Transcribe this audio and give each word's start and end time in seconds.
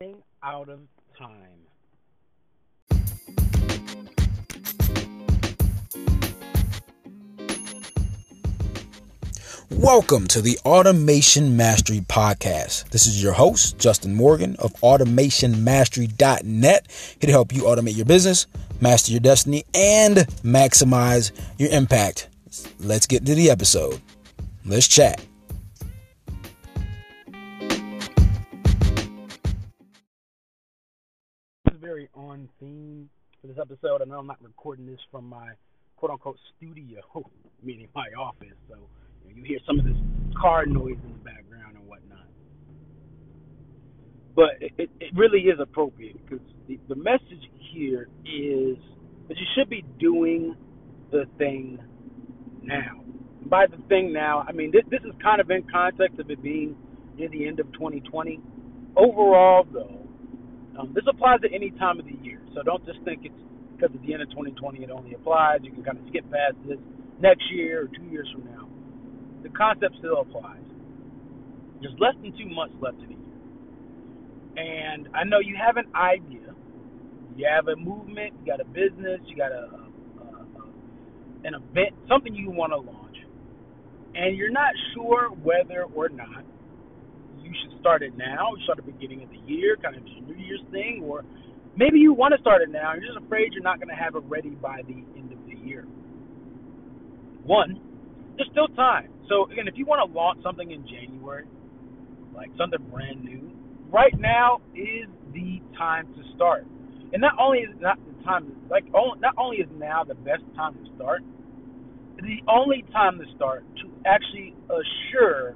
running 0.00 0.22
out 0.42 0.68
of 0.68 0.80
time. 1.18 1.38
Welcome 9.70 10.26
to 10.28 10.40
the 10.40 10.58
Automation 10.64 11.56
Mastery 11.56 12.00
Podcast. 12.00 12.90
This 12.90 13.06
is 13.06 13.22
your 13.22 13.32
host, 13.32 13.78
Justin 13.78 14.14
Morgan 14.14 14.56
of 14.58 14.72
AutomationMastery.net, 14.74 16.86
here 17.20 17.26
to 17.26 17.32
help 17.32 17.52
you 17.52 17.62
automate 17.62 17.96
your 17.96 18.06
business, 18.06 18.46
master 18.80 19.12
your 19.12 19.20
destiny, 19.20 19.64
and 19.74 20.16
maximize 20.42 21.32
your 21.58 21.70
impact. 21.70 22.28
Let's 22.78 23.06
get 23.06 23.26
to 23.26 23.34
the 23.34 23.50
episode. 23.50 24.00
Let's 24.64 24.88
chat. 24.88 25.20
Very 31.80 32.08
on 32.14 32.48
theme 32.58 33.10
for 33.40 33.48
this 33.48 33.56
episode. 33.60 34.00
I 34.00 34.06
know 34.06 34.18
I'm 34.18 34.26
not 34.26 34.42
recording 34.42 34.86
this 34.86 35.00
from 35.10 35.28
my 35.28 35.50
quote 35.96 36.10
unquote 36.10 36.38
studio, 36.56 37.00
meaning 37.62 37.88
my 37.94 38.06
office, 38.18 38.56
so 38.68 38.76
you 39.34 39.44
hear 39.44 39.58
some 39.66 39.78
of 39.78 39.84
this 39.84 39.96
car 40.40 40.64
noise 40.64 40.96
in 41.04 41.12
the 41.12 41.18
background 41.18 41.76
and 41.76 41.86
whatnot. 41.86 42.26
But 44.34 44.50
it, 44.60 44.72
it, 44.78 44.90
it 45.00 45.14
really 45.14 45.40
is 45.40 45.58
appropriate 45.60 46.16
because 46.24 46.44
the, 46.66 46.78
the 46.88 46.94
message 46.94 47.44
here 47.72 48.08
is 48.24 48.78
that 49.28 49.36
you 49.36 49.46
should 49.56 49.68
be 49.68 49.84
doing 49.98 50.56
the 51.10 51.24
thing 51.36 51.78
now. 52.62 53.02
By 53.44 53.66
the 53.66 53.82
thing 53.88 54.14
now, 54.14 54.46
I 54.48 54.52
mean 54.52 54.70
this, 54.72 54.84
this 54.90 55.00
is 55.00 55.12
kind 55.22 55.42
of 55.42 55.50
in 55.50 55.64
context 55.70 56.18
of 56.20 56.30
it 56.30 56.42
being 56.42 56.74
near 57.18 57.28
the 57.28 57.46
end 57.46 57.60
of 57.60 57.70
2020. 57.72 58.40
Overall, 58.96 59.66
though, 59.70 60.05
um, 60.78 60.92
this 60.94 61.04
applies 61.08 61.40
at 61.44 61.52
any 61.54 61.70
time 61.72 61.98
of 62.00 62.06
the 62.06 62.16
year. 62.22 62.40
So 62.54 62.62
don't 62.62 62.84
just 62.86 63.00
think 63.04 63.24
it's 63.24 63.34
because 63.76 63.94
at 63.94 64.02
the 64.06 64.12
end 64.14 64.22
of 64.22 64.30
2020 64.30 64.84
it 64.84 64.90
only 64.90 65.14
applies. 65.14 65.60
You 65.62 65.72
can 65.72 65.84
kind 65.84 65.98
of 65.98 66.04
skip 66.08 66.24
past 66.30 66.56
this 66.68 66.78
next 67.20 67.44
year 67.52 67.84
or 67.84 67.88
two 67.88 68.04
years 68.10 68.28
from 68.32 68.44
now 68.46 68.66
the 69.46 69.50
concept 69.50 69.94
still 69.98 70.20
applies. 70.20 70.62
There's 71.80 71.94
less 72.00 72.14
than 72.22 72.32
two 72.38 72.48
months 72.52 72.74
left 72.80 72.98
in 72.98 73.08
the 73.08 73.14
year. 73.14 73.38
And 74.56 75.08
I 75.14 75.24
know 75.24 75.38
you 75.38 75.56
have 75.64 75.76
an 75.76 75.86
idea. 75.94 76.54
You 77.36 77.46
have 77.54 77.68
a 77.68 77.76
movement, 77.76 78.34
you 78.40 78.46
got 78.46 78.60
a 78.60 78.64
business, 78.64 79.20
you 79.26 79.36
got 79.36 79.52
a, 79.52 79.68
a, 80.20 80.24
a 80.24 80.64
an 81.44 81.54
event, 81.54 81.94
something 82.08 82.34
you 82.34 82.50
want 82.50 82.72
to 82.72 82.78
launch. 82.78 83.16
And 84.14 84.36
you're 84.36 84.50
not 84.50 84.72
sure 84.94 85.28
whether 85.28 85.84
or 85.94 86.08
not 86.08 86.44
you 87.46 87.54
should 87.62 87.78
start 87.80 88.02
it 88.02 88.16
now, 88.16 88.50
start 88.64 88.78
at 88.78 88.86
the 88.86 88.92
beginning 88.92 89.22
of 89.22 89.30
the 89.30 89.40
year, 89.46 89.76
kind 89.82 89.96
of 89.96 90.02
a 90.02 90.20
New 90.26 90.34
Year's 90.34 90.62
thing, 90.70 91.02
or 91.04 91.24
maybe 91.76 91.98
you 91.98 92.12
want 92.12 92.34
to 92.34 92.40
start 92.40 92.62
it 92.62 92.70
now, 92.70 92.94
you're 92.94 93.14
just 93.14 93.24
afraid 93.24 93.52
you're 93.52 93.62
not 93.62 93.78
going 93.78 93.88
to 93.88 93.94
have 93.94 94.14
it 94.16 94.24
ready 94.26 94.50
by 94.50 94.82
the 94.86 94.98
end 95.16 95.32
of 95.32 95.38
the 95.46 95.54
year. 95.54 95.82
One, 97.44 97.80
there's 98.36 98.48
still 98.50 98.68
time. 98.74 99.10
So 99.28 99.46
again, 99.50 99.68
if 99.68 99.74
you 99.76 99.86
want 99.86 100.02
to 100.02 100.12
launch 100.12 100.42
something 100.42 100.70
in 100.70 100.82
January, 100.86 101.46
like 102.34 102.50
something 102.58 102.82
brand 102.90 103.24
new, 103.24 103.52
right 103.90 104.14
now 104.18 104.60
is 104.74 105.08
the 105.32 105.62
time 105.78 106.06
to 106.14 106.22
start. 106.34 106.66
And 107.12 107.22
not 107.22 107.34
only 107.38 107.60
is 107.60 107.70
not 107.80 107.98
the 108.04 108.24
time, 108.24 108.52
like 108.68 108.84
oh, 108.94 109.14
not 109.20 109.34
only 109.38 109.58
is 109.58 109.68
now 109.78 110.02
the 110.04 110.14
best 110.14 110.42
time 110.56 110.74
to 110.74 110.84
start, 110.96 111.22
the 112.16 112.42
only 112.48 112.84
time 112.92 113.18
to 113.18 113.24
start 113.36 113.64
to 113.76 113.90
actually 114.06 114.54
assure 114.68 115.54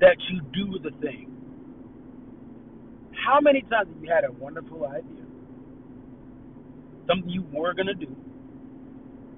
that 0.00 0.16
you 0.30 0.40
do 0.52 0.78
the 0.80 0.90
thing. 1.00 1.30
How 3.12 3.40
many 3.40 3.62
times 3.62 3.88
have 3.94 4.02
you 4.02 4.10
had 4.10 4.24
a 4.24 4.32
wonderful 4.32 4.86
idea, 4.86 5.24
something 7.06 7.30
you 7.30 7.44
were 7.52 7.74
gonna 7.74 7.94
do, 7.94 8.14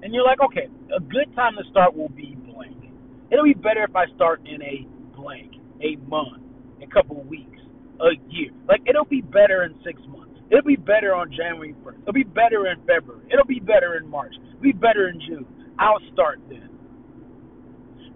and 0.03 0.13
you're 0.13 0.25
like, 0.25 0.41
okay, 0.41 0.69
a 0.95 0.99
good 0.99 1.33
time 1.35 1.53
to 1.57 1.63
start 1.71 1.95
will 1.95 2.09
be 2.09 2.35
blank. 2.53 2.77
It'll 3.31 3.45
be 3.45 3.53
better 3.53 3.83
if 3.83 3.95
I 3.95 4.05
start 4.15 4.41
in 4.47 4.61
a 4.61 4.87
blank, 5.15 5.53
a 5.81 5.95
month, 6.07 6.43
a 6.83 6.87
couple 6.87 7.19
of 7.21 7.27
weeks, 7.27 7.59
a 8.01 8.11
year. 8.29 8.51
Like 8.67 8.81
it'll 8.87 9.05
be 9.05 9.21
better 9.21 9.63
in 9.63 9.75
six 9.85 10.01
months. 10.09 10.39
It'll 10.51 10.63
be 10.65 10.75
better 10.77 11.15
on 11.15 11.31
January 11.31 11.75
1st. 11.85 12.01
It'll 12.03 12.13
be 12.13 12.23
better 12.23 12.67
in 12.67 12.79
February. 12.85 13.25
It'll 13.31 13.45
be 13.45 13.59
better 13.59 13.97
in 13.97 14.07
March. 14.07 14.33
It'll 14.49 14.61
be 14.61 14.73
better 14.73 15.09
in 15.09 15.19
June. 15.27 15.47
I'll 15.79 15.99
start 16.13 16.39
then. 16.49 16.69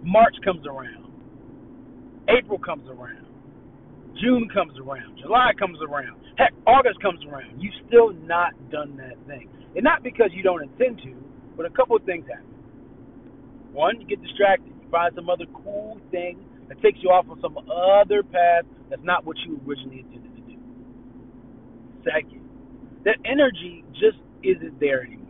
March 0.04 0.36
comes 0.46 0.66
around. 0.68 1.07
April 2.30 2.60
comes 2.60 2.88
around. 2.90 3.26
June 4.22 4.50
comes 4.54 4.74
around. 4.80 5.18
July 5.20 5.52
comes 5.58 5.78
around. 5.82 6.20
Heck, 6.38 6.54
August 6.66 7.00
comes 7.02 7.20
around. 7.26 7.62
You've 7.62 7.74
still 7.88 8.14
not 8.14 8.54
done 8.72 8.98
that 8.98 9.16
thing. 9.28 9.50
And 9.76 9.84
not 9.84 10.04
because 10.04 10.30
you 10.34 10.44
don't 10.44 10.64
intend 10.64 11.00
to, 11.04 11.14
but 11.56 11.66
a 11.66 11.70
couple 11.70 11.96
of 11.96 12.04
things 12.04 12.26
happen. 12.28 12.46
One, 13.72 14.02
you 14.02 14.08
get 14.08 14.22
distracted 14.22 14.68
You 14.70 14.90
find 14.90 15.14
some 15.16 15.30
other 15.30 15.46
cool 15.64 16.00
thing 16.12 16.40
that 16.68 16.82
takes 16.82 17.00
you 17.02 17.10
off 17.10 17.26
on 17.30 17.40
some 17.42 17.58
other 17.58 18.24
path 18.24 18.66
that's 18.90 19.04
not 19.04 19.26
what 19.26 19.38
you 19.46 19.60
originally 19.68 20.00
intended 20.00 20.36
to 20.36 20.42
do. 20.42 20.58
Second, 22.04 22.42
that 23.06 23.18
energy 23.26 23.84
just 23.94 24.18
isn't 24.44 24.80
there 24.80 25.04
anymore. 25.04 25.26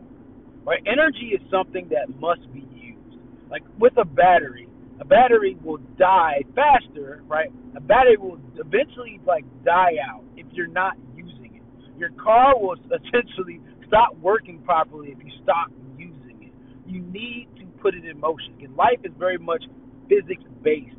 Right? 0.64 0.82
Energy 0.86 1.32
is 1.34 1.42
something 1.52 1.90
that 1.90 2.20
must 2.20 2.42
be 2.54 2.66
used. 2.74 3.20
Like 3.50 3.64
with 3.80 3.94
a 3.98 4.06
battery, 4.06 4.67
a 5.00 5.06
battery 5.06 5.58
will 5.64 5.80
die 5.98 6.44
faster, 6.56 7.22
right? 7.28 7.52
A 7.76 7.82
battery 7.82 8.18
will 8.18 8.40
eventually 8.56 9.20
like 9.26 9.46
die 9.64 9.96
out 10.04 10.24
if 10.36 10.48
you're 10.52 10.68
not 10.68 10.94
using 11.16 11.56
it. 11.56 12.00
Your 12.00 12.10
car 12.12 12.58
will 12.60 12.76
essentially 12.86 13.62
stop 13.88 14.16
working 14.18 14.60
properly 14.60 15.10
if 15.10 15.24
you 15.24 15.32
stop 15.44 15.70
using 15.98 16.42
it. 16.42 16.54
You 16.90 17.02
need 17.02 17.48
to 17.60 17.66
put 17.82 17.96
it 17.96 18.06
in 18.06 18.20
motion. 18.20 18.58
And 18.62 18.76
life 18.76 19.00
is 19.04 19.12
very 19.18 19.38
much 19.38 19.64
physics 20.10 20.44
based. 20.64 20.96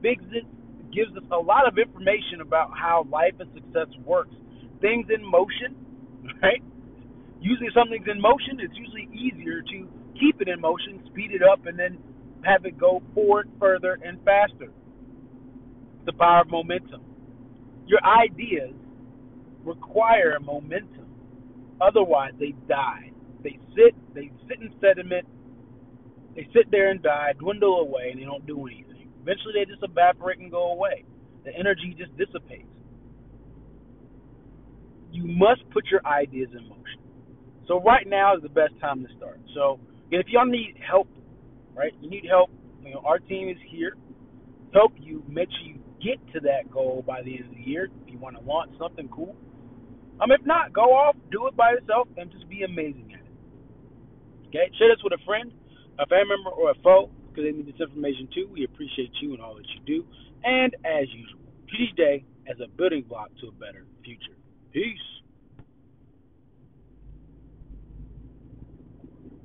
Physics 0.00 0.48
gives 0.92 1.16
us 1.16 1.24
a 1.32 1.36
lot 1.36 1.66
of 1.66 1.76
information 1.76 2.40
about 2.40 2.70
how 2.72 3.06
life 3.10 3.34
and 3.40 3.50
success 3.52 3.88
works. 4.04 4.34
Things 4.80 5.06
in 5.12 5.24
motion, 5.24 5.76
right? 6.42 6.62
Usually, 7.40 7.68
something's 7.74 8.06
in 8.08 8.20
motion, 8.20 8.58
it's 8.60 8.76
usually 8.76 9.08
easier 9.12 9.60
to 9.60 9.88
keep 10.18 10.40
it 10.40 10.48
in 10.48 10.60
motion, 10.60 11.02
speed 11.10 11.32
it 11.32 11.42
up, 11.42 11.66
and 11.66 11.78
then 11.78 11.98
have 12.44 12.64
it 12.64 12.78
go 12.78 13.02
forward 13.14 13.48
further 13.58 13.98
and 14.04 14.18
faster. 14.24 14.72
The 16.06 16.12
power 16.12 16.42
of 16.42 16.50
momentum. 16.50 17.02
Your 17.86 18.00
ideas 18.04 18.74
require 19.64 20.38
momentum. 20.40 21.08
Otherwise, 21.80 22.32
they 22.38 22.54
die. 22.68 23.10
They 23.42 23.58
sit, 23.76 23.94
they 24.14 24.30
sit 24.48 24.60
in 24.60 24.72
sediment, 24.80 25.26
they 26.34 26.48
sit 26.54 26.70
there 26.70 26.90
and 26.90 27.02
die, 27.02 27.32
dwindle 27.38 27.80
away, 27.80 28.10
and 28.10 28.20
they 28.20 28.24
don't 28.24 28.46
do 28.46 28.66
anything. 28.66 29.10
Eventually, 29.22 29.54
they 29.56 29.64
just 29.70 29.82
evaporate 29.82 30.38
and 30.38 30.50
go 30.50 30.72
away. 30.72 31.04
The 31.44 31.52
energy 31.56 31.94
just 31.98 32.16
dissipates. 32.16 32.68
You 35.12 35.24
must 35.26 35.68
put 35.72 35.84
your 35.90 36.06
ideas 36.06 36.48
in 36.52 36.68
motion. 36.68 37.00
So 37.68 37.80
right 37.82 38.06
now 38.06 38.36
is 38.36 38.42
the 38.42 38.48
best 38.48 38.74
time 38.80 39.06
to 39.06 39.14
start. 39.16 39.40
So 39.54 39.80
if 40.10 40.26
y'all 40.28 40.46
need 40.46 40.76
help, 40.86 41.08
right? 41.74 41.92
You 42.00 42.10
need 42.10 42.26
help. 42.28 42.50
You 42.84 42.94
know, 42.94 43.02
our 43.06 43.18
team 43.18 43.48
is 43.48 43.56
here 43.70 43.94
help 44.74 44.92
you 44.98 45.22
make 45.28 45.48
sure 45.50 45.62
you 45.62 45.78
get 46.02 46.18
to 46.34 46.40
that 46.40 46.70
goal 46.70 47.04
by 47.06 47.22
the 47.22 47.36
end 47.36 47.46
of 47.46 47.54
the 47.56 47.62
year. 47.62 47.88
If 48.06 48.12
you 48.12 48.18
want 48.18 48.36
to 48.36 48.42
launch 48.42 48.72
something 48.78 49.08
cool, 49.08 49.36
um, 50.20 50.30
if 50.32 50.44
not, 50.44 50.72
go 50.72 50.92
off, 50.94 51.16
do 51.30 51.46
it 51.46 51.56
by 51.56 51.72
yourself, 51.72 52.08
and 52.18 52.30
just 52.30 52.48
be 52.48 52.62
amazing 52.62 53.14
at 53.14 53.20
it. 53.20 53.44
Okay, 54.48 54.70
share 54.78 54.88
this 54.88 55.02
with 55.02 55.12
a 55.14 55.24
friend 55.24 55.52
a 55.98 56.06
family 56.06 56.34
member 56.34 56.50
or 56.50 56.72
a 56.72 56.74
foe, 56.82 57.08
because 57.28 57.44
they 57.44 57.52
need 57.52 57.66
this 57.68 57.80
information 57.80 58.28
too. 58.34 58.48
We 58.52 58.64
appreciate 58.64 59.12
you 59.22 59.32
and 59.34 59.40
all 59.42 59.54
that 59.54 59.66
you 59.74 59.80
do. 59.86 60.06
And 60.42 60.74
as 60.84 61.06
usual, 61.14 61.40
treat 61.68 61.90
each 61.90 61.96
day 61.96 62.24
as 62.50 62.58
a 62.58 62.66
building 62.66 63.04
block 63.08 63.30
to 63.42 63.48
a 63.48 63.52
better 63.52 63.86
future. 64.04 64.34
Peace. 64.72 65.03